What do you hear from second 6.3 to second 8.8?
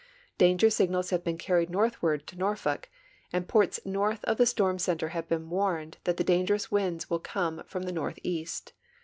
gerous winds will come from the northeast.